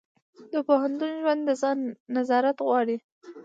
د 0.53 0.53
پوهنتون 0.67 1.11
ژوند 1.21 1.41
د 1.45 1.49
ځان 1.61 1.79
نظارت 2.17 2.57
غواړي. 2.65 2.97